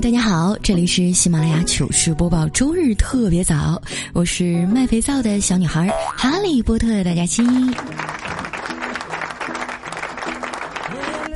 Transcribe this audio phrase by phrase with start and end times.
[0.00, 3.80] 大家好，这里是喜马拉雅糗事播报，周日特别早，
[4.14, 5.86] 我是卖肥皂的小女孩
[6.16, 7.46] 哈利波特大家亲。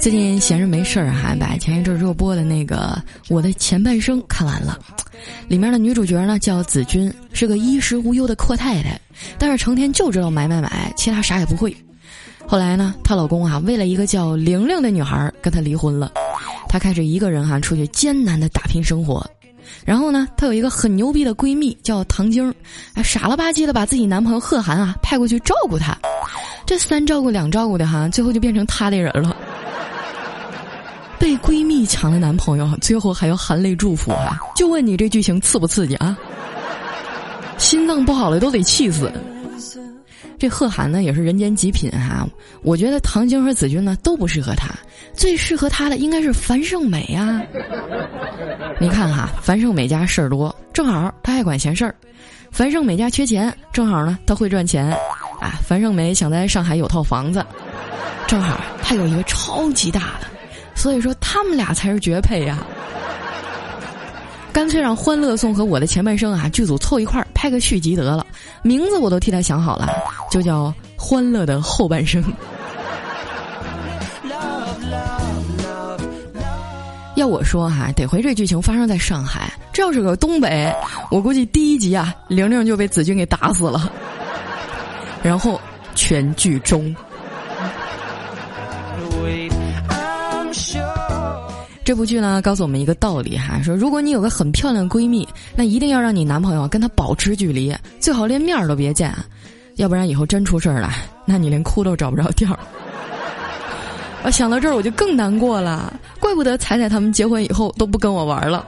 [0.01, 2.99] 最近闲着没事儿哈，把前一阵热播的那个
[3.29, 4.79] 《我的前半生》看完了。
[5.47, 8.99] 里面的女主角呢叫子君，是个衣食无忧的阔太太，
[9.39, 11.77] 但是成天就知道买买买，其他啥也不会。
[12.47, 16.13] 后来呢，她老公啊为了一个叫玲玲的女孩跟她离婚了，
[16.75, 19.25] 她开始一个人哈出去艰难的打拼生活。
[19.85, 22.53] 然后呢，她有一个很牛逼的闺蜜叫唐晶，
[22.95, 25.97] 啊傻了吧唧的把自己男朋友贺涵啊派过去照顾她。
[26.67, 29.37] 这三照顾两照顾的哈，最后就变成她的人了。
[31.17, 34.41] 被闺蜜抢了男朋友，最后还要含泪祝福啊！
[34.57, 36.19] 就问你这剧情刺不刺激啊？
[37.57, 39.13] 心脏不好了都得气死。
[40.45, 42.29] 这贺涵呢也是人间极品哈，
[42.61, 44.69] 我觉得唐晶和子君呢都不适合他，
[45.15, 47.41] 最适合他的应该是樊胜美呀。
[48.79, 51.93] 你看哈，樊胜美家事儿多，正好他爱管闲事儿；
[52.51, 54.91] 樊胜美家缺钱，正好呢他会赚钱。
[55.41, 57.43] 啊，樊胜美想在上海有套房子，
[58.27, 60.27] 正好他有一个超级大的。
[60.75, 62.59] 所以说他们俩才是绝配呀！
[64.55, 68.25] 干脆让《欢乐颂》和《我的前半生》啊剧组凑一块儿拍个续集得了，
[68.63, 69.89] 名字我都替他想好了，
[70.31, 72.23] 就叫《欢乐的后半生》。
[77.17, 80.73] 要我说哈，得回这剧情发生在上海，这要是个东北，
[81.11, 83.91] 我估计第一集啊，玲玲就被子君给打死了。
[85.21, 85.61] 然后
[85.97, 86.95] 全剧终。
[91.85, 99.15] 这部剧呢，告诉我们一个道理哈，说如果你有个很漂亮的闺蜜，那一定要让你男朋友跟她保持距离，最好连面儿都别见，
[99.77, 100.91] 要不然以后真出事儿了，
[101.27, 102.59] 那你连哭都找不着调儿。
[104.23, 108.65] 我想到这儿我就更难过了，怪不得彩彩他们结婚以后都不跟我玩了。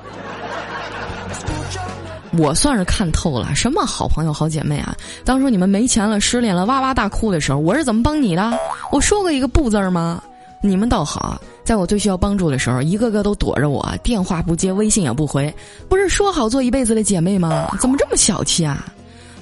[2.38, 4.94] 我算是看透了，什么好朋友、好姐妹啊！
[5.24, 8.52] 当初你们没钱了、失恋了、哇哇大哭的时候，我是怎么帮你的？
[8.92, 10.22] 我说过一个不字儿吗？
[10.60, 11.40] 你们倒好。
[11.64, 15.52] 在我最需要帮助的时候，一个个都躲着我，电话不接，微信也不回。
[15.88, 17.68] 不是说好做一辈子的姐妹吗？
[17.80, 18.86] 怎么这么小气啊？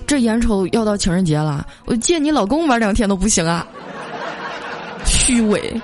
[0.06, 3.66] 这眼瞅要到情人节了，我借你老公玩两天都不行啊？
[5.04, 5.80] 虚伪。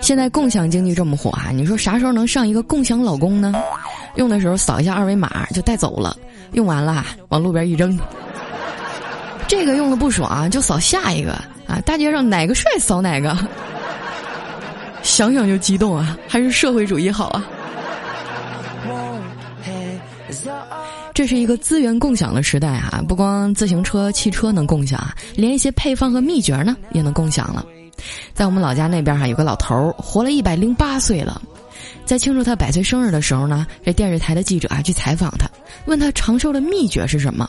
[0.00, 3.54] 现在共享经济这么火啊，你说啥时候能上一个共享老公呢？
[4.16, 6.16] 用的时候扫一下二维码就带走了，
[6.52, 7.98] 用完了往路边一扔。
[9.52, 11.32] 这个用的不爽啊就扫下一个。
[11.66, 11.78] 啊！
[11.84, 13.36] 大街上哪个帅扫哪个，
[15.02, 16.16] 想想就激动啊！
[16.26, 17.46] 还是社会主义好啊！
[21.12, 23.02] 这是一个资源共享的时代啊！
[23.06, 24.98] 不光自行车、汽车能共享，
[25.36, 27.64] 连一些配方和秘诀呢也能共享了。
[28.32, 31.40] 在我们老家那边哈，有个老头儿活了一百零八岁了，
[32.04, 35.46] 在庆祝他百岁生日的时候呢，这电视台的记者啊去采访他，
[35.84, 37.48] 问他长寿的秘诀是什么？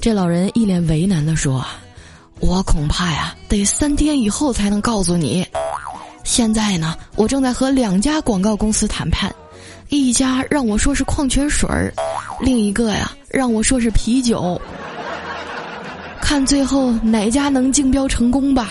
[0.00, 1.62] 这老人一脸为难的说。
[2.40, 5.46] 我恐怕呀，得三天以后才能告诉你。
[6.24, 9.30] 现在呢，我正在和两家广告公司谈判，
[9.90, 11.92] 一家让我说是矿泉水儿，
[12.40, 14.58] 另一个呀让我说是啤酒。
[16.22, 18.70] 看最后哪家能竞标成功吧。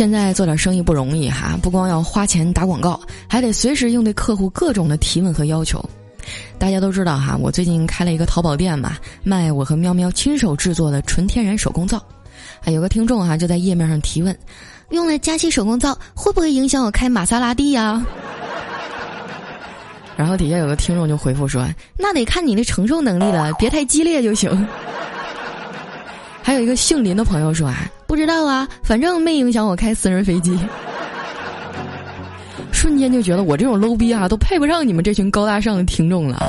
[0.00, 5.78] 现在做点生意不容易哈，不光要花钱打广告，还得随时应对客户各种的提问和要求。
[6.58, 11.98] 大家都知道哈，我最近开了一个淘宝店嘛，卖我和喵喵亲手制作的纯天然手工皂。
[12.64, 14.34] 啊，有个听众哈就在页面上提问，
[14.88, 18.02] 用了佳琦手工皂会不会影响我开玛莎拉蒂呀？
[20.16, 21.68] 然后底下有个听众就回复说，
[21.98, 24.66] 那得看你的承受能力了，别太激烈就行。
[26.42, 30.58] 还有一个姓林的朋友说啊，不知道啊，反正没影响我开私人飞机。
[32.72, 36.44] 瞬间就觉得我这种 low 逼啊，都配不上你们这群高大上的听众了。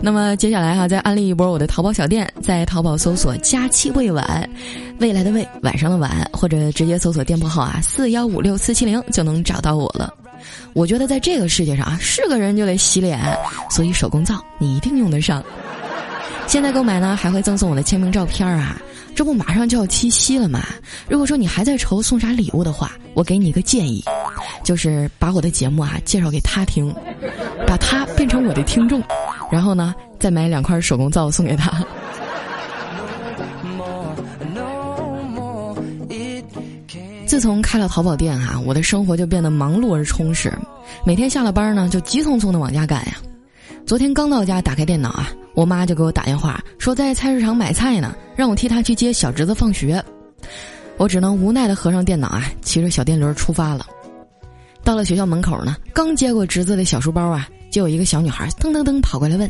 [0.00, 4.50] 那么接下来哈，再安利一波我的淘宝小店，在淘宝搜索“佳期未晚”，
[4.98, 10.12] 未来的未，晚上的晚，或者直接搜索店铺号啊四幺五六四七零就能找到我了。
[10.72, 13.20] 我觉得在这个世界上啊，是个人就得洗脸，
[13.70, 15.40] 所以手工皂你一定用得上。
[16.46, 18.80] 现在购买呢，还会赠送我的签名照片啊。
[19.14, 20.64] 这不马上就要七夕了嘛？
[21.08, 24.02] 如果说你还在愁送啥礼物的话，我给你一个建议，
[24.64, 26.92] 就是把我的节目啊介绍给他听，
[27.66, 29.00] 把他变成我的听众，
[29.52, 31.72] 然后呢再买两块手工皂送给他。
[37.26, 40.52] 自从开了淘宝店哈，我的生活就变得忙碌而充实，
[41.04, 43.14] 每天下了班呢就急匆匆的往家赶呀。
[43.86, 45.30] 昨天刚到家，打开电脑啊。
[45.54, 50.02] 我妈就给我打电话说在菜市场买菜呢，让我替她去接小侄子放学。
[50.96, 53.86] 我只能无奈的合上电脑啊，骑着小电驴出发了。
[54.82, 59.48] 到了学校门口呢，刚接过侄子的小书包啊，就有一个小女孩噔噔噔跑过来问：“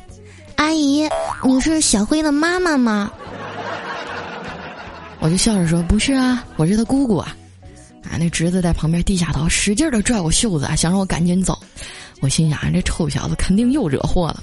[0.56, 1.08] 阿姨，
[1.44, 3.10] 你是小辉的妈妈吗？”
[5.20, 7.34] 我就笑着说：“不是啊，我是他姑姑啊。”
[8.10, 11.58] 啊，那侄子在旁边低下头，使劲的拽我袖子啊，想让我赶紧走。
[12.20, 14.42] 我心想，这臭小子肯定又惹祸了。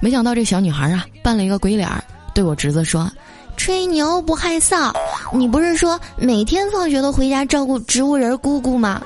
[0.00, 1.88] 没想到这小女孩啊，扮了一个鬼脸，
[2.34, 3.10] 对我侄子说
[3.56, 4.92] ：“吹牛不害臊，
[5.32, 9.00] 你不是说每天放学都回家照顾植物人姑姑吗？”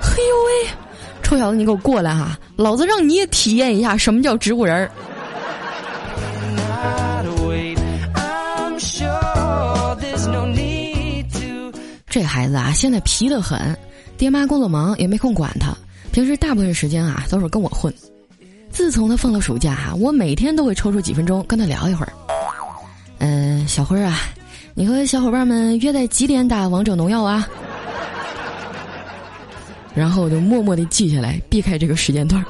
[0.00, 0.70] 嘿 呦喂，
[1.22, 2.38] 臭小子，你给我过来哈！
[2.56, 4.90] 老子让你也体验一下什么叫植物人儿。
[12.14, 13.76] 这孩子啊，现在皮得很，
[14.16, 15.74] 爹妈工作忙也没空管他。
[16.12, 17.92] 平时大部分时间啊，都是跟我混。
[18.70, 22.12] 自从他放了暑假啊，我每天都会抽出几分钟跟他聊一会儿。
[23.18, 24.16] 嗯，小辉啊，
[24.74, 27.48] 你和小伙伴们约在几点打王者荣耀啊？
[29.92, 32.44] 然后我就默默的记下来，避开这个时间段。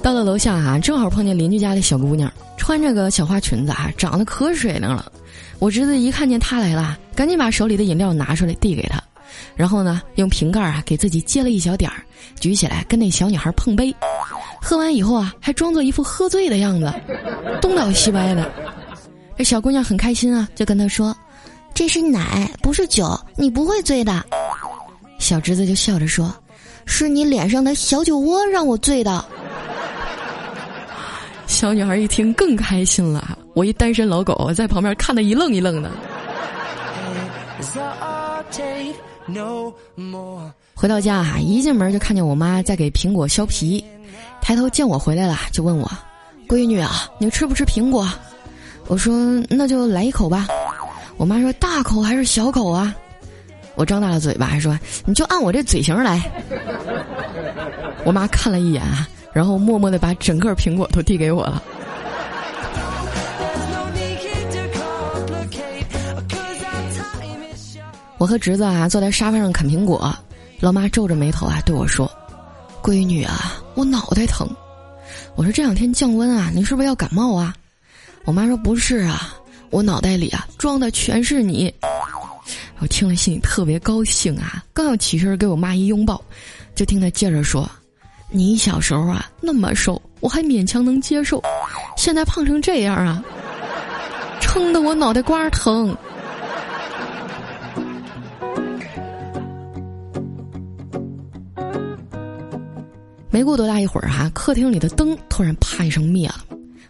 [0.00, 2.32] 到了楼下啊，正好碰见邻居家的小姑娘，
[2.72, 5.12] 穿着个小花裙子啊，长得可水灵了。
[5.58, 8.98] 我侄子一看见他来了，赶紧把手里的饮料拿出来递给他，
[9.54, 12.02] 然后呢，用瓶盖啊给自己接了一小点儿，
[12.40, 13.94] 举起来跟那小女孩碰杯。
[14.58, 16.90] 喝完以后啊，还装作一副喝醉的样子，
[17.60, 18.50] 东倒西歪的。
[19.36, 21.14] 这小姑娘很开心啊，就跟他说
[21.74, 24.24] ：“这是奶，不是酒，你不会醉的。”
[25.20, 26.34] 小侄子就笑着说
[26.86, 29.22] ：“是你脸上的小酒窝让我醉的。”
[31.52, 33.38] 小女孩一听更开心了。
[33.54, 35.90] 我一单身老狗在旁边看的一愣一愣的。
[40.74, 43.84] 回到家啊，一进门就看见我妈在给苹果削皮，
[44.40, 45.88] 抬头见我回来了，就问我
[46.48, 48.08] ：“闺女啊，你吃不吃苹果？”
[48.88, 49.14] 我说
[49.48, 50.48] ：“那就来一口吧。”
[51.18, 52.94] 我妈说：“大口还是小口啊？”
[53.76, 56.20] 我张大了嘴巴说：“你就按我这嘴型来。”
[58.04, 61.62] 我妈看了一眼啊，然后默默的把整个苹果都递给我了。
[68.18, 70.14] 我和侄子啊坐在沙发上啃苹果，
[70.60, 72.08] 老妈皱着眉头啊对我说
[72.80, 74.48] ：“闺女啊，我脑袋疼。”
[75.34, 77.52] 我说：“这两天降温啊，你是不是要感冒啊？”
[78.24, 79.34] 我妈说：“不是啊，
[79.70, 81.74] 我脑袋里啊装的全是你。”
[82.78, 86.22] 我听了心里特别高兴啊，刚要起身给我妈一拥抱，
[86.76, 87.68] 就听她接着说
[88.34, 91.42] ：“你小时候啊那么瘦，我还勉强能接受，
[91.96, 93.22] 现在胖成这样啊，
[94.40, 95.94] 撑得我脑袋瓜疼。”
[103.30, 106.44] 没过多大一会儿哈，客厅里的灯突然啪一声灭了，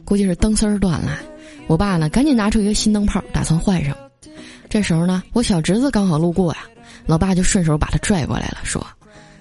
[0.04, 1.18] 估计是灯丝儿断了。
[1.66, 3.96] 我爸呢，赶紧拿出一个新灯泡，打算换上。
[4.68, 6.60] 这时候呢，我小侄子刚好路过呀，
[7.06, 8.84] 老爸就顺手把他拽过来了，说：“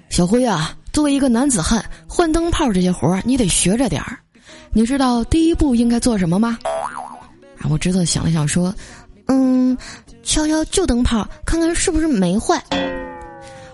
[0.10, 4.20] 小辉啊，作为一个男子汉，换灯泡这些活儿你得学着点儿。
[4.74, 6.58] 你知道第一步应该做什么吗？”
[7.60, 8.74] 啊，我侄子想了想说
[9.28, 9.78] ：“嗯，
[10.24, 12.62] 敲敲旧灯泡，看看是不是没坏。”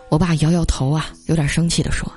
[0.09, 2.11] 我爸摇摇头啊，有点生气的说。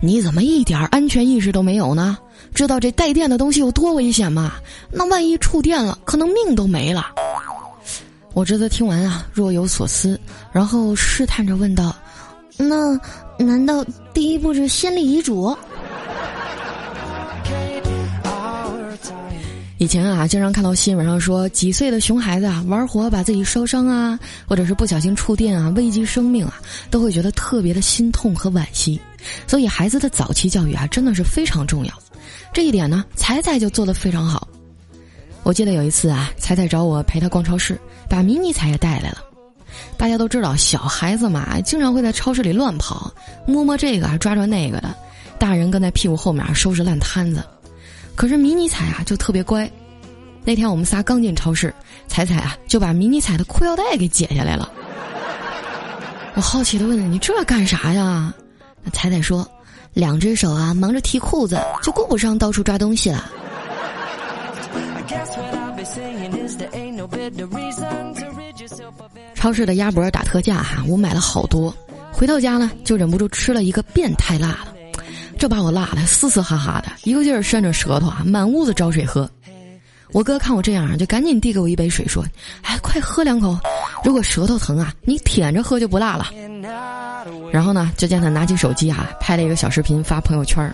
[0.00, 2.18] 你怎么一点安全意识都没有呢？
[2.54, 4.52] 知道这带电的东西有多危险吗？
[4.90, 7.06] 那万一触电了，可能命都没了。
[8.34, 10.20] 我侄子听完啊，若有所思，
[10.52, 11.94] 然后试探着问道
[12.58, 12.98] ：“那
[13.38, 15.56] 难道第一步是先立遗嘱？”
[19.78, 29.00] 以前啊，经常看到新闻上说，几岁的熊孩子啊，玩火把自己烧伤啊，或者是不小心触电啊，危及生命啊，都会觉得特别的心痛和惋惜。
[29.44, 31.92] 所以孩子的早期教育啊，真的是非常重要。
[32.52, 34.46] 这一点呢，彩彩就做得非常好。
[35.42, 37.76] 我记得有一次啊，彩彩找我陪她逛超市，
[38.08, 39.18] 把迷你彩也带来了。
[39.96, 43.12] 大家都知道，小孩子嘛，经常会在超市里乱跑，
[43.46, 44.94] 摸摸这个，抓抓那个的。
[45.38, 47.42] 大人跟在屁股后面收拾烂摊子。
[48.14, 49.70] 可是迷你彩啊，就特别乖。
[50.44, 51.72] 那天我们仨刚进超市，
[52.08, 54.70] 彩彩啊就把迷你彩的裤腰带给解下来了。
[56.34, 58.32] 我好奇的问：“你这干啥呀？”
[58.82, 59.46] 那彩彩说
[59.94, 63.30] ：“两只手啊，忙着提裤子，就顾不上到处抓东西了。”
[69.42, 71.74] 超市的鸭脖打特价哈，我买了好多。
[72.12, 75.02] 回到家呢，就忍不住吃了一个变态辣的，
[75.36, 79.28] 这把我辣的嘶嘶哈哈的，一个劲儿扇着舌头啊，满屋子找水喝。
[80.12, 82.24] 我哥看我这样，就赶紧递给我一杯水，说
[82.62, 83.58] ：“哎，快喝两口，
[84.04, 86.30] 如果舌头疼啊，你舔着喝就不辣了。”
[87.52, 90.72] 然后呢，就见他拿起手机啊，拍了一个小视频发朋友圈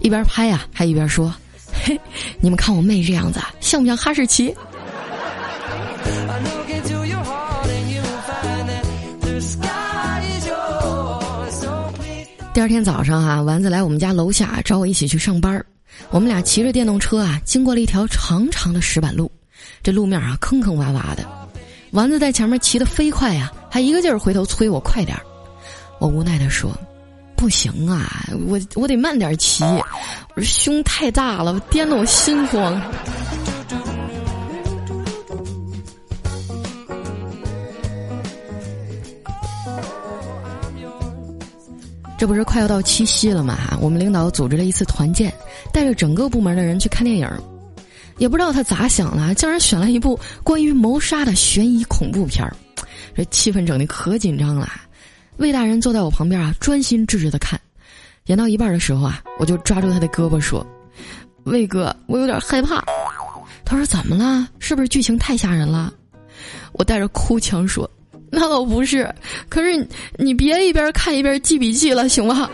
[0.00, 1.30] 一边拍呀，还一边说
[1.84, 2.00] ：“嘿，
[2.40, 4.54] 你们看我妹这样子，像不像哈士奇？
[12.56, 15.62] 第二天早上啊，丸子来我们家楼下找我一起去上班
[16.08, 19.30] 我们俩骑着电动车啊，经过了一条长长的石板路，
[19.82, 21.22] 这路面啊坑坑洼洼的。
[21.90, 25.22] 丸子在前面骑得飞快呀，还一个劲儿回头催我快点儿。
[25.98, 26.72] 我无奈地说
[27.36, 29.62] ：“不行啊，我我得慢点骑，
[30.34, 32.80] 我胸太大了，颠得我心慌。”
[42.18, 43.76] 这不是快要到七夕了嘛？
[43.80, 45.32] 我们领导组织了一次团建，
[45.72, 47.28] 带着整个部门的人去看电影。
[48.18, 52.56] 也不知道他咋想的，竟然选了一部关于谋杀的悬疑恐怖片儿，
[53.14, 54.66] 这气氛整的可紧张了。
[55.36, 57.60] 魏大人坐在我旁边啊，专心致志的看。
[58.26, 60.66] 演到一半的时候啊，我就抓住他的胳膊说
[61.44, 62.82] ：“魏哥，我有点害怕。”
[63.66, 64.48] 他说：“怎么了？
[64.58, 65.92] 是不是剧情太吓人了？”
[66.72, 67.88] 我带着哭腔说
[68.30, 69.12] ：“那倒不是，
[69.48, 72.48] 可是你别一边看一边记笔记了，行吗？”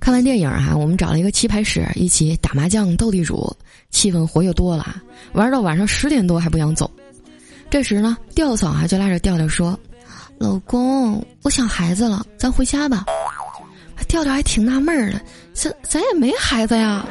[0.00, 3.54] 看完电影啊，我们找了一个棋牌室，一起打麻将、斗地主，
[3.90, 4.96] 气氛活跃多了。
[5.32, 6.90] 玩到晚上十点多还不想走，
[7.68, 9.78] 这时呢，调嫂啊就拉着调调说
[10.38, 13.04] ：“老公，我想孩子了，咱回家吧。”
[14.08, 15.20] 调调还挺纳闷儿的，
[15.52, 17.06] 咱咱也没孩子呀。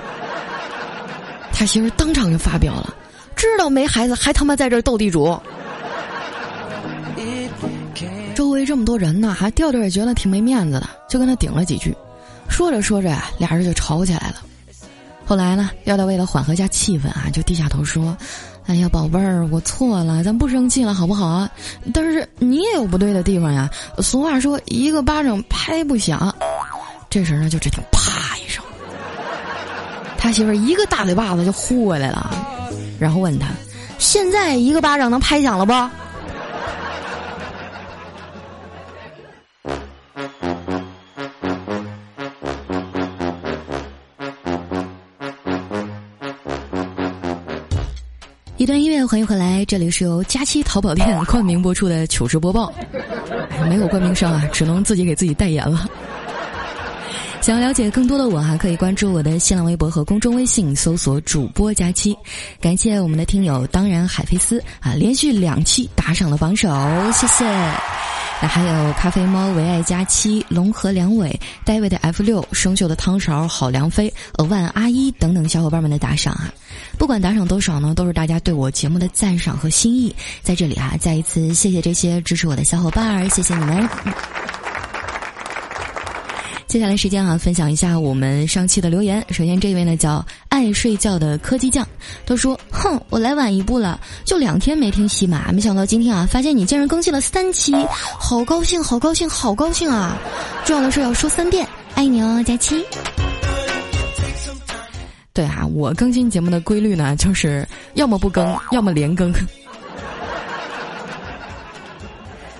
[1.59, 2.95] 他媳妇当场就发飙了，
[3.35, 5.37] 知道没孩子还他妈在这斗地主。
[8.33, 11.93] 周围这么多人呢，还调调也觉得挺没面子的，就跟他顶了几句。
[12.47, 14.35] 说着说着，俩人就吵起来了。
[15.25, 18.15] 后来呢，调调为了缓和下气氛啊，就低下头说
[18.65, 21.51] ：“哎呀，宝贝儿，我错了，咱不生气了，好不好啊？
[21.93, 23.69] 但是你也有不对的地方呀。
[23.97, 26.33] 俗话说，一个巴掌拍不响。
[27.09, 27.98] 这时呢，就只听啪，
[30.21, 32.29] 他媳妇一个大嘴巴子就呼过来了，
[32.99, 33.47] 然后问他：
[33.97, 35.73] 现在一个巴掌能拍响了不？”
[48.57, 52.71] 一段音乐，欢迎回来，这里是由佳期淘宝店冠名播出的糗事播报。
[53.69, 55.89] 没有冠名商啊，只能自己给自己代言了。
[57.49, 62.15] 想了解更多的我哈，可以关注我的新浪微博和公众微信，搜索主播佳期。
[62.61, 66.69] 感谢我们的听友，当然海飞丝啊，连续两期打赏了榜首，
[67.11, 67.43] 谢谢。
[68.39, 76.53] 那还有咖啡猫、唯爱佳期、龙和梁伟、戴维的 F 六、生锈的汤勺、郝梁飞、额万阿一等等小伙伴们的打赏啊！
[76.99, 80.15] 不管打赏多少呢，都是大家对我节目的赞赏和心意。
[80.43, 83.89] 在这里啊，再一次谢谢这些支持我的小伙伴儿，谢谢你们。
[86.69, 89.25] 接下来时间啊，分享一下我们上期的留言。
[89.31, 91.83] 首先这位呢叫爱睡觉的科技酱，
[92.27, 100.15] 他说：“哼，我来晚一步了，就两天没听喜马，没想到今天啊，发现你竟然更新了三期，好高兴，好高兴，好高兴啊！
[100.63, 102.85] 重要的事要说三遍，爱你哦，佳期。”
[105.33, 109.33] 对啊，我更新节目的规律呢，就是要么不更，要么连更。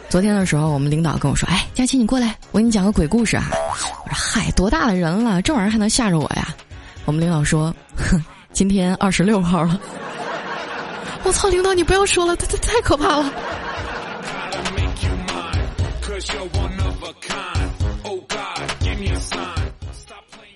[0.10, 6.48] 昨天的时候，我们领导跟我说：“哎，佳琪，你过来，我给你讲个鬼故事啊。”我说：“嗨，多大的人了，这玩意儿还能吓着我呀？”
[7.06, 8.20] 我们领导说：“哼，
[8.52, 9.80] 今天二十六号了。”
[11.24, 13.32] 我操，领导你不要说了，这这太可怕了。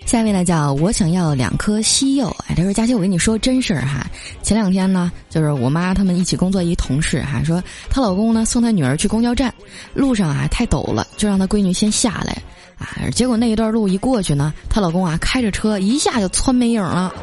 [0.07, 4.05] 下一位呢叫我想要两颗西柚，他说佳琪，我跟你说真事儿哈。
[4.41, 9.53] 前两天呢，就是我妈他们一起工作一同事哈，说她老公呢送她女儿去公交站，
[9.93, 12.41] 路上啊太陡了，就让她闺女先下来，
[12.77, 17.13] 啊，结果那一段路一过去呢，她老公啊开着车一下就窜没影了，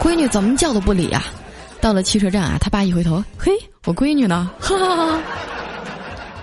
[0.00, 1.24] 闺女怎么叫都不理啊。
[1.80, 3.50] 到了汽车站啊，他爸一回头，嘿，
[3.84, 4.50] 我闺女呢？
[4.60, 5.20] 哈哈哈。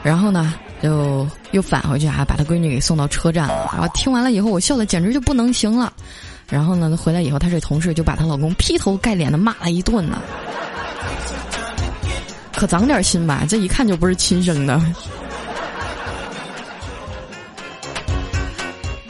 [0.03, 0.53] 然后呢？
[0.81, 3.69] 就又返回去啊，把他闺女给送到车站了。
[3.73, 5.91] 然后听完了以后，我笑的简直就不能行了。
[6.49, 10.21] 然后呢，回来以后，她这同事就把她老公劈头盖脸的骂了一顿呢。
[12.53, 14.81] 可长点心吧，这一看就不是亲生的。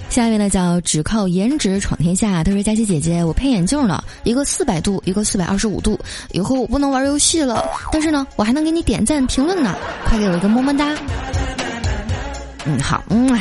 [0.09, 2.43] 下一位呢，叫只靠颜值闯天下。
[2.43, 5.97] 他说：“佳琪姐姐，我配眼镜了，一个四百度，一个四百二十五度。
[6.31, 9.75] 以后我不能玩游戏了，但是呢，我还能给你点赞评论呢。
[10.05, 10.93] 快给我一个么么哒。”
[12.65, 13.39] 嗯，好，嗯，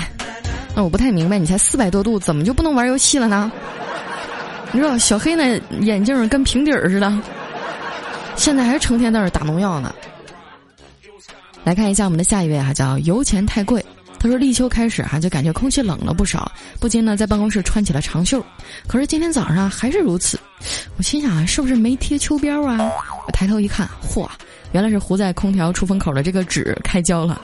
[0.74, 3.50] 那我不太明白，你才四百多度，怎么就不能玩游戏了呢？
[4.72, 7.12] 你知道小黑那眼镜跟平底儿似的，
[8.36, 9.94] 现在还是成天在那打农药呢。
[11.64, 13.84] 来看一下我们的下一位哈，叫油钱太贵。
[14.20, 18.44] 他说立秋开始哈，就感觉空气冷了不少，不禁呢在办公室穿起了长袖。
[18.86, 20.38] 可是今天早上还是如此，
[20.96, 22.90] 我心想啊，是不是没贴秋膘啊？
[23.26, 24.28] 我抬头一看，嚯，
[24.72, 27.40] 原来是糊在空调出风口的这个纸开胶了。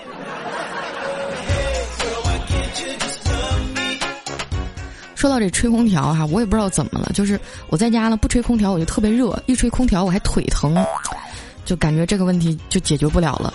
[5.25, 7.41] 说到这吹空调哈，我也不知道怎么了，就是
[7.71, 10.77] 我在家呢不吹空调我就特别热，一吹空调我还腿疼，
[11.65, 13.55] 就感觉这个问题就解决不了了。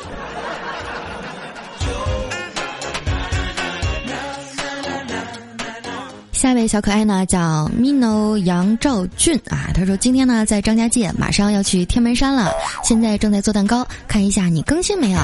[6.32, 12.52] 下一位小可爱呢叫 mino 杨兆俊啊，他说今天呢在张家界，马上要去天门山了，
[12.84, 15.20] 现在正在做蛋糕，看一下你更新没有？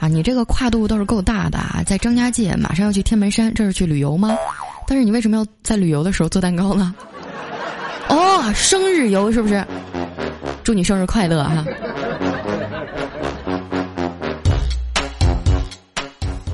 [0.00, 4.34] 啊，你这个跨度倒是够大的啊，在张家界马上要去天门山，这是去旅游吗？
[4.88, 6.94] 但是你为什么要在旅游的时候做蛋糕呢？
[8.08, 9.62] 哦，生日游是不是？
[10.64, 11.64] 祝你生日快乐哈！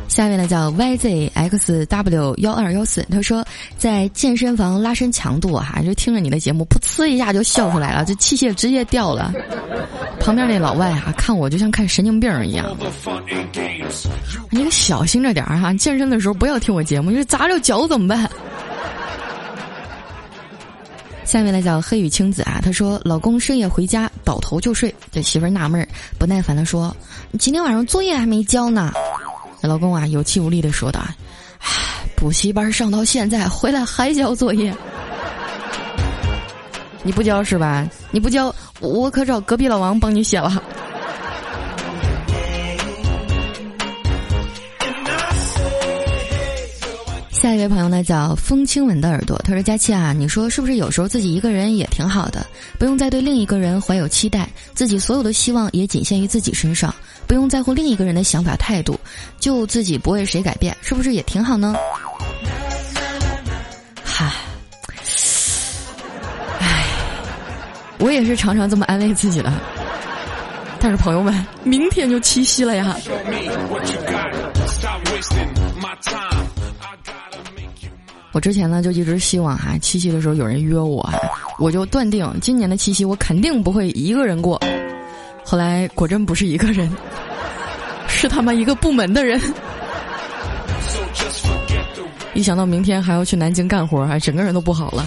[0.09, 3.47] 下面呢叫 YZXW 幺二幺四，他说
[3.79, 9.33] 在健身房拉伸强度哈，就听着你的节目，噗呲一下就笑出来了，这器械直接掉了。
[10.27, 12.77] 旁边那老外啊，看我就像看神经病一样。
[14.51, 18.29] 你可小心着点儿哈，健身的时候不要听我节目，你砸着脚怎么办？
[21.25, 25.87] 下面呢叫黑羽青子啊，他说老公深夜回家倒头就睡，这媳妇儿纳闷儿，
[26.19, 26.95] 不耐烦的说
[27.31, 28.93] ：“你今天晚上作业还没交呢。”
[29.63, 31.07] 老公啊，有气无力的说道
[31.63, 31.69] ：“唉，
[32.17, 34.75] 补习班上到现在，回来还交作业，
[37.05, 37.89] 你不交是吧？
[38.11, 40.63] 你不交，我可找隔壁老王帮你写了。”
[47.31, 52.45] 下一位朋友呢，叫风轻吻的耳朵，他说：“佳期啊，你说是不是有时候自己一个人也挺好的，
[52.77, 56.93] 不用再对另一个人怀有期待，自己所有的希望也仅限于自己身上。”
[57.29, 58.99] 不用在乎另一个人的想法态度，
[59.41, 61.75] 就自己不为谁改变，是不是也挺好呢？
[67.99, 69.53] 我也是常常这么安慰自己的。
[70.79, 72.97] 但是朋友们，明天就七夕了呀！
[78.33, 81.09] 我之前呢就一直希望哈，七夕的时候有人约我，
[81.59, 84.61] 我就断定今年的七夕我肯定不会一个人过。
[85.43, 86.91] 后来果真不是一个人，
[88.07, 89.41] 是他妈一个部门的人。
[92.35, 95.07] 一想到明天还要去南京干活，还整个人都不好了。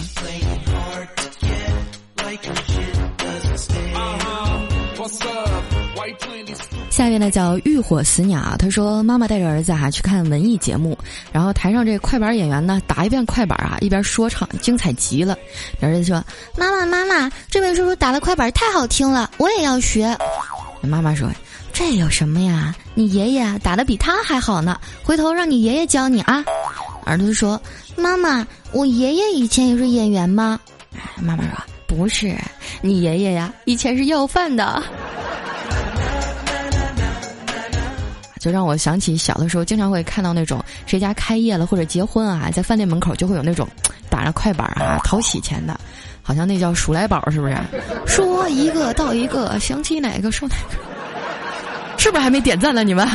[7.00, 10.98] 下面呢叫浴火死鸟，他说妈妈带着儿子哈去看文艺节目，
[11.32, 15.34] 然后台上这快板演员呢打一遍快板啊，一边说唱，精彩极了。
[15.80, 16.22] 儿子说
[16.58, 20.14] ：“妈妈妈妈，这位叔叔打的快板太好听了，我也要学。”
[20.84, 21.26] 妈妈说
[21.72, 22.76] ：“这有什么呀？
[22.92, 26.44] 你爷爷打的比他还好呢，回头让你爷爷教你啊。”
[27.06, 27.58] 儿子说
[27.96, 30.60] ：“妈妈，我爷爷以前也是演员吗？”
[31.16, 31.52] 妈妈说
[31.88, 32.36] ：“不是，
[32.82, 34.82] 你爷爷呀，以前是要饭的。”
[38.40, 43.68] 就让我想起小的时候，经常会看到那种谁家开业了或者结婚啊，在饭店门口就会有那种
[44.08, 45.78] 打着快板啊讨喜钱的，
[46.22, 47.56] 好像那叫数来宝是不是？
[48.06, 52.82] 说一个到一个，想起哪个说哪个，是不是还没点赞呢？
[52.82, 53.06] 你们？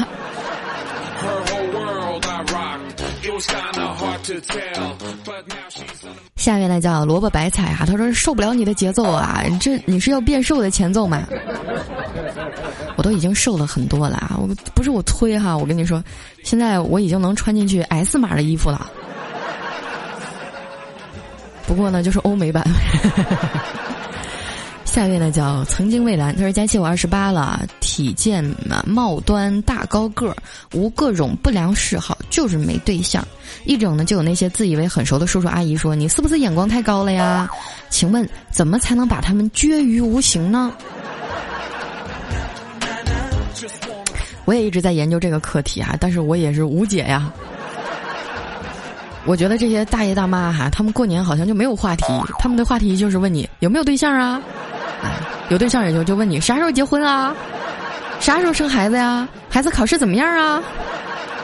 [6.36, 11.28] 下面呢叫萝卜白菜啊，他说受不了你的节奏啊，这你是要变瘦的前奏吗？
[12.98, 16.04] 我都已经瘦了很多了啊，我不是我推哈，我跟你说，
[16.44, 18.90] 现在我已经能穿进去 S 码的衣服了，
[21.66, 22.64] 不过呢就是欧美版。
[24.96, 28.42] 下一位呢叫曾经蔚蓝，他说佳期我二十八了，体健
[28.86, 30.36] 貌端大高个儿，
[30.72, 33.22] 无各种不良嗜好，就是没对象。
[33.66, 37.50] 一整呢就有那些自以为很熟的叔叔阿姨说你是不是眼光太高了呀？
[37.90, 40.72] 请问怎么才能把他们绝于无形呢？
[44.46, 47.30] 我也一直在研究这个课题啊，但是我也是无解呀。
[49.26, 52.06] 我觉得这些大爷大妈哈，他们过年好像就没有话题，
[52.40, 54.42] 他们的话题就是问你有没有对象啊。
[55.50, 57.34] 有对象也就就问你啥时候结婚啊？
[58.20, 59.28] 啥时候生孩子呀？
[59.50, 60.64] 孩子考试怎么样啊？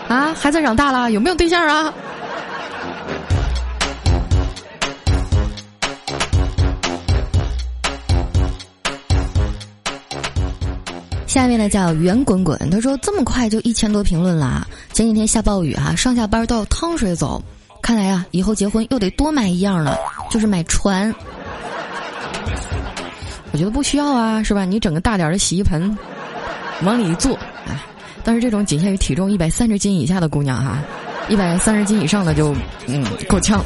[0.07, 1.93] 啊，孩子长大了有没有对象啊？
[11.27, 14.67] 下面呢叫圆滚滚，他说这么快就一千多评论了。
[14.91, 17.41] 前几天下暴雨啊，上下班都要趟水走，
[17.81, 19.97] 看来啊，以后结婚又得多买一样了，
[20.29, 21.13] 就是买船。
[23.51, 24.65] 我觉得不需要啊，是吧？
[24.65, 25.97] 你整个大点的洗衣盆，
[26.83, 27.35] 往里一坐，
[27.67, 27.77] 哎，
[28.23, 30.79] 但是这种仅限于体重一百三十斤以下的姑娘哈，
[31.27, 32.55] 一百三十斤以上的就
[32.87, 33.63] 嗯够呛。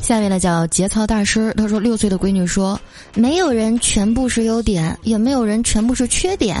[0.00, 2.78] 下面呢叫节操大师，他说六岁的闺女说，
[3.14, 6.58] 没有人全部是优点，也没有人全部是缺点，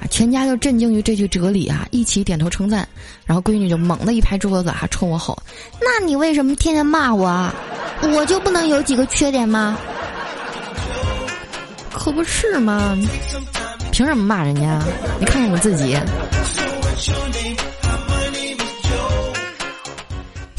[0.00, 2.88] 啊，全家就震惊于这句哲理啊，一起点头称赞，
[3.26, 5.36] 然后闺女就猛地一拍桌子啊，冲我吼
[5.82, 7.54] ：“那你为什么天天骂我啊？
[8.14, 9.76] 我就不能有几个缺点吗？
[11.92, 12.96] 可不是吗？
[13.90, 14.80] 凭什么骂人家？
[15.18, 15.96] 你看看你自己。”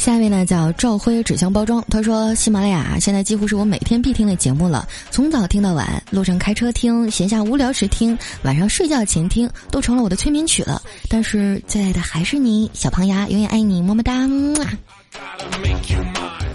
[0.09, 10.81] 下一位呢叫赵辉纸箱包装，他说喜马拉雅现在几乎是我每天必听的节目了，从早听到晚，路上开车听，闲下无聊时听，晚上睡觉前听，都成了我的催眠曲了。
[11.07, 14.27] 但是最爱的还是你，小胖丫，永远爱你，么么哒，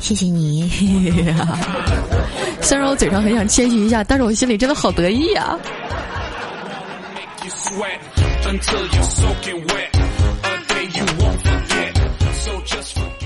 [0.01, 0.69] 谢谢你。
[2.61, 5.57] 虽然我嘴上很想谦虚一下，但是我心里真的好得意啊。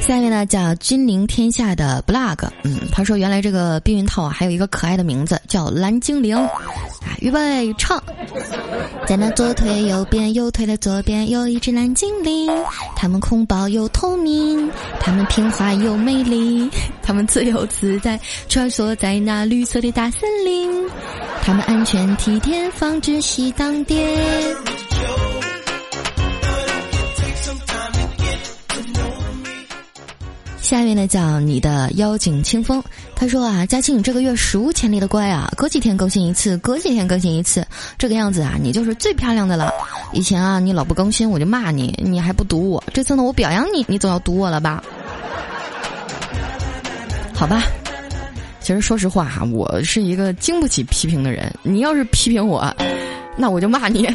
[0.09, 6.49] 下面呢叫君临天下的 blog，嗯，他说原来这个避孕套啊还有一个可爱的名字叫蓝精灵，啊，
[7.21, 8.03] 预备唱，
[9.07, 12.51] 在那左腿右边右腿的左边有一只蓝精灵，
[12.97, 16.71] 它们空包又透明，它们听话又美丽，
[17.03, 18.19] 它们自由自在
[18.49, 20.71] 穿梭在那绿色的大森林，
[21.43, 24.09] 它们安全体贴防止西当爹。
[30.69, 39.73] 下面呢叫你的妖精清风，他说啊，佳庆你这个月史无前例的乖啊，隔几天更新一次，隔几天更新一次，这个样子啊，你就是最漂亮的了。
[40.13, 44.85] 以前啊，你老不更新我就骂你，你还不读我，这次呢我表扬你，你总要读我了吧？
[47.35, 47.63] 好吧，
[48.61, 52.71] 其实说实话哈，我是一个经不起批评的人，你要是批评我，
[53.39, 54.07] 那我就骂你。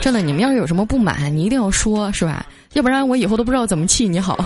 [0.00, 2.44] 真的，你们要是有什么不满，你一定要说，是吧？
[2.74, 4.38] 要不然我以后都不知道怎么气你好。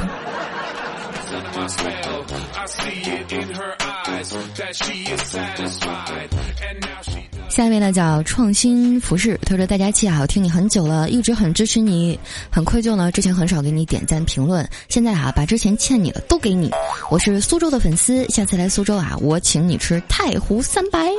[7.49, 12.19] 下一位呢叫创新服饰，他说：“大家气啊，我听你很久了，一直很支持你，
[12.51, 13.11] 很愧疚呢。
[13.11, 16.71] 之前很少给你点赞评论，现在啊，把之前欠你的都给你。
[17.11, 21.11] 我是苏州的粉丝，下次来苏州啊，我请你吃太湖三白。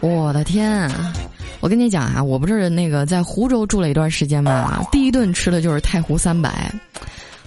[0.00, 1.12] 我的天！”啊
[1.60, 6.72] 我跟你讲啊，我不是那个在湖州住了一段时间嘛，第一顿吃的就是太湖三百。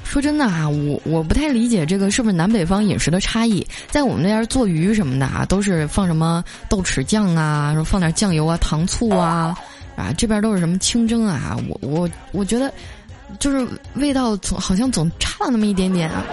[0.04, 3.66] 说真的啊，我我不太理解这个是不是南北方饮食的差异。
[3.90, 9.58] 在我们那边做鱼什么的啊，都是放什么豆豉酱啊，说放点酱油啊、糖醋啊，
[9.96, 11.58] 啊这边都是什么清蒸啊。
[11.68, 12.72] 我我我觉得，
[13.40, 16.24] 就是味道总好像总差了那么一点点啊。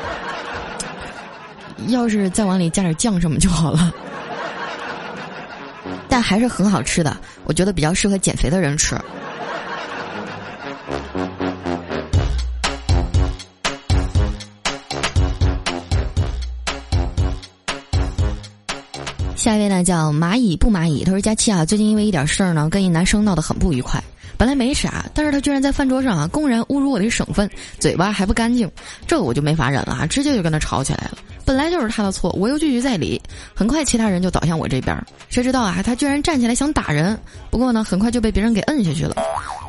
[1.88, 3.90] 要是再往里加点酱什么就好了。
[6.10, 8.96] 但还是很好吃的，我觉得比较适合减肥的人吃。
[19.36, 24.02] 下一位呢叫蚂蚁不蚂蚁，他说佳期啊，最近因为一点事儿呢，跟一男生闹得很不愉快。
[24.36, 28.70] 本来没啥，但是他居然在饭桌上啊，公然侮辱我的省份，嘴巴还不干净，
[29.06, 31.18] 这我就没法忍了，直接就跟他吵起来了。
[31.44, 33.20] 本来就是他的错，我又句句在理。
[33.54, 34.96] 很快，其他人就倒向我这边。
[35.30, 37.18] 谁知道啊，他居然站起来想打人。
[37.50, 39.16] 不过呢，很快就被别人给摁下去了。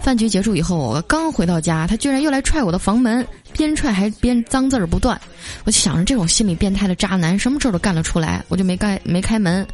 [0.04, 5.20] 饭局结束以后，我刚回到家，他居然又来踹我的房门，边踹还边脏字儿不断。
[5.64, 8.44] 我就想着，这种心理变态的渣男，什么事儿都干得出来。
[8.48, 9.66] 我就没开没开门。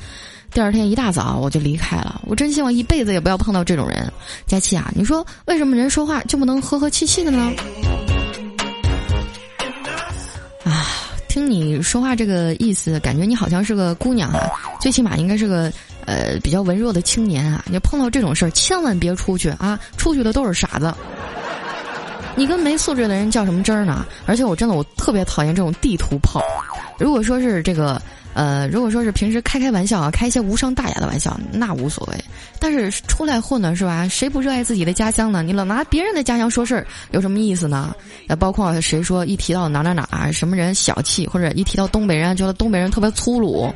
[0.51, 2.21] 第二天一大早我就离开了。
[2.25, 4.11] 我真希望一辈子也不要碰到这种人。
[4.45, 7.53] 佳琪啊，你说为什么人说话就不能和和气气的呢？
[10.63, 10.85] 啊。
[11.27, 14.49] 听你说话这个意思，感觉你好像是个姑娘啊，
[14.81, 15.71] 最起码应该是个
[16.05, 17.63] 呃比较文弱的青年啊。
[17.67, 19.79] 你碰到这种事儿，千万别出去啊！
[19.97, 20.91] 出去的都是傻子。
[22.35, 24.03] 你跟没素质的人较什么真儿呢？
[24.25, 26.41] 而且我真的我特别讨厌这种地图炮。
[26.97, 28.01] 如果说是这个。
[28.37, 32.23] 呃，如果说是平时开开玩笑啊，开一些无伤大雅的玩笑，那无所谓。
[32.59, 34.07] 但是出来混呢，是吧？
[34.07, 35.41] 谁不热爱自己的家乡呢？
[35.41, 37.95] 你老拿别人的家乡说事儿，有什么意思呢？
[38.27, 43.73] 呃，包括谁说一提到哪哪哪什么人小气，或者一提到东北人觉得东北人特别粗鲁，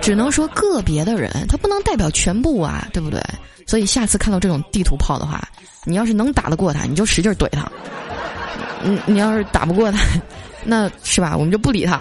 [0.00, 3.20] 只能说个别的人，他不能代表全部啊，对不对？
[3.66, 5.42] 所以下次看到这种地图炮的话，
[5.82, 7.68] 你要是能打得过他，你就使劲怼他。
[8.84, 9.98] 你，你要是打不过他，
[10.62, 11.36] 那是吧？
[11.36, 12.00] 我们就不理他。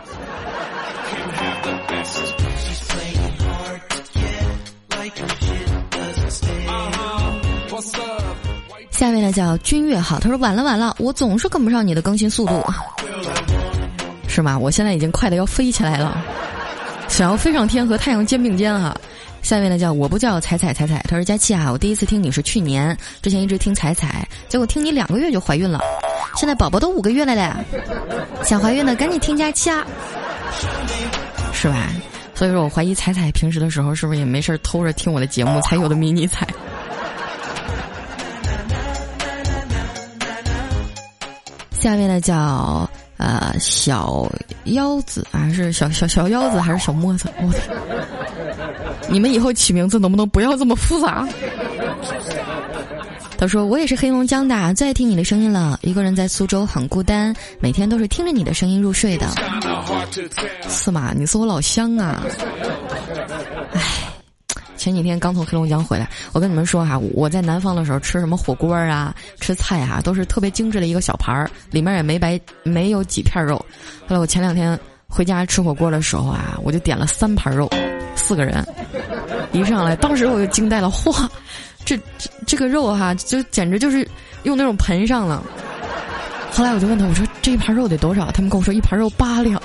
[8.95, 12.63] 下面呢叫君越好，他说晚了晚了，我总是跟不上你的更新速度。
[14.25, 14.57] 是吗？
[14.57, 16.17] 我现在已经快的要飞起来了，
[17.09, 18.95] 想要飞上天和太阳肩并肩哈。
[19.41, 25.81] 下面呢叫我不叫彩彩彩彩，他说佳期啊，我第一次听你是去年，之前一直听彩彩，结果听你两个月就怀孕了，
[26.37, 27.51] 现在宝宝都五个月了嘞，
[28.45, 29.85] 想怀孕的赶紧听佳期啊，
[31.51, 31.89] 是吧？
[32.33, 36.47] 所以说我怀疑彩彩平时的时候是不是也没事偷着听我的节目才有的迷你彩。
[41.85, 44.27] 下面呢叫呃小
[44.63, 47.29] 腰子还是小小小腰子还是小沫子？
[47.37, 47.53] 我
[49.07, 51.27] 你们以后起名字能不能不要这么复杂？
[53.37, 55.77] 他说我也是黑龙江的，最爱听你的声音了。
[55.83, 59.27] 一个人在苏州很孤单，每天都是听着你的声音入睡的。
[60.67, 62.23] 司马，你是我老乡啊！
[63.73, 64.04] 唉。
[64.85, 73.55] 前几天刚从黑龙江回来，我跟你们说哈，我在南方的时候吃什么火锅啊，吃菜啊，都是特别精致的一个小盘儿，里面也没白没有几片肉。
[74.01, 77.67] 后来我前两天回家吃火锅的时候啊，我就点了三盘肉，
[78.15, 78.63] 四个人，
[79.53, 81.27] 一上来当时我就惊呆了，嚯，
[81.83, 84.07] 这这这个肉哈，就简直就是
[84.43, 85.43] 用那种盆上了。
[86.51, 88.29] 后来我就问他，我说这一盘肉得多少？
[88.31, 89.59] 他们跟我说一盘肉八两。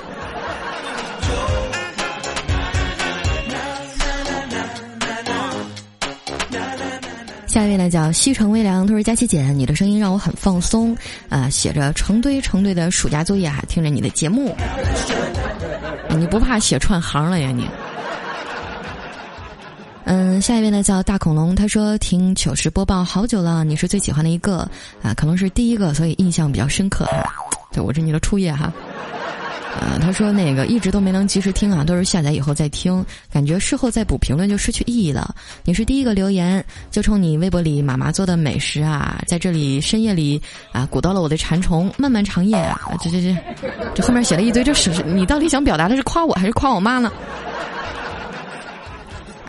[7.50, 10.96] 下一位呢叫西城微凉，他说：“佳琪姐，你的声音让我很放松
[11.28, 14.54] 啊，写着成堆成堆的暑假作业啊，听着你的节目，
[16.10, 17.68] 你不怕写串行了呀你？”
[20.06, 24.58] 嗯，下一位呢叫大恐龙，他说：“听糗事播报好久了，你是最喜欢的一个
[25.02, 27.24] 啊，可能是第一个，所以印象比较深刻哈。
[27.72, 28.72] 对，我是你的初夜哈。”
[29.78, 35.34] 啊，他说那个一直都没能及时听啊，都是下载以后再听，感觉事后再补评论就失去意义了。
[35.64, 40.40] 你是第一个留言，就冲你微博里妈妈做的美食啊，在这里深夜里
[40.72, 43.36] 啊鼓到了我的馋虫，漫漫长夜啊，这这这，
[43.94, 47.12] 这后面写了一堆，这是你到底想表达的是夸我还是夸我妈呢？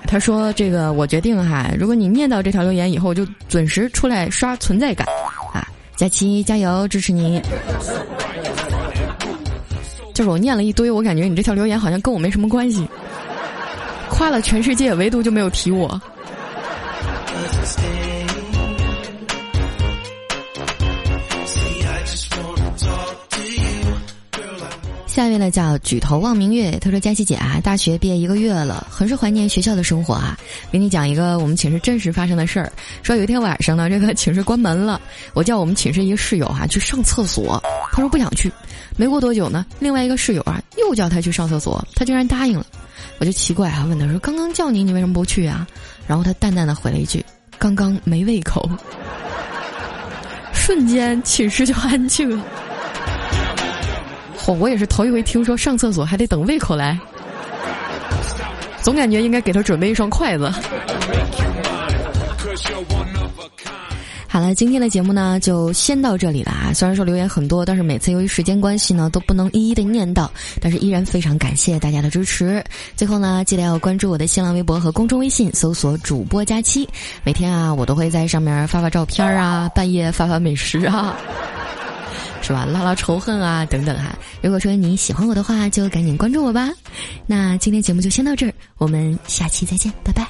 [0.05, 5.07] 他说这个我决定哈，如果你念到这条留言以后，就准时出来刷存在感
[5.53, 7.41] 啊，佳琪加油，支持你。
[10.21, 12.87] 就是我念了一堆，我感觉你这条留言好像跟我没什么关系，
[14.07, 15.99] 夸了全世界，唯独就没有提我。
[25.23, 30.35] 下面呢叫举头望明月，他说：“佳琪姐啊，大学毕业一个月了，很是怀念学校的生活啊。
[30.71, 32.71] 给你讲一个我们寝室真实发生的事儿。
[33.03, 34.99] 说有一天晚上呢，这个寝室关门了，
[35.33, 38.51] 我叫我们寝室一个室友哈去上厕所，他说不想去。
[38.97, 42.65] 没过多久呢，另外一个室友啊又叫他去上厕所，他竟然答应了。
[43.19, 45.67] 我就奇怪啊，问他说：刚刚叫你，你为什么不去啊？
[46.07, 47.23] 然后他淡淡的回了一句：
[47.59, 48.67] 刚刚没胃口。
[50.51, 52.43] 瞬间寝室就安静了。”
[54.43, 54.53] 嚯！
[54.53, 56.99] 我也是头一回听说上厕所还得等胃口来，
[58.81, 60.51] 总感觉应该给他准备一双筷子。
[64.27, 66.71] 好了，今天的节目呢就先到这里了啊！
[66.73, 72.63] 虽然说留言很多，但是每次由于时间关系呢都不能一一的念到，但是依然非常感谢大家的支持。
[72.95, 76.87] 最后呢，记得要关注我的新浪微博和公众微信，搜索“主播佳期”，
[77.25, 81.13] 每天啊我都会在上面发发照片啊，半夜发发美食啊。
[82.41, 82.65] 是吧？
[82.65, 84.17] 拉拉仇恨啊，等等哈。
[84.41, 86.69] 如果说你喜欢我的话，就赶紧关注我吧。
[87.25, 90.27] 那今天节目就先到这儿，我们下期再见，拜拜。